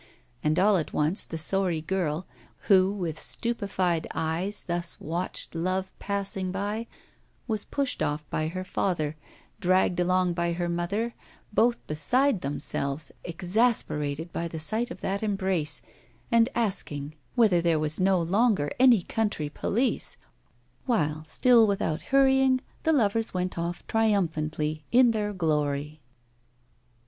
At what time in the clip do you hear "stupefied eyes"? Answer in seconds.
3.19-4.63